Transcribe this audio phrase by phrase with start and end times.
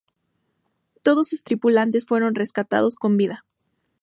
[1.03, 3.45] Todos sus tripulantes fueron rescatados con vida.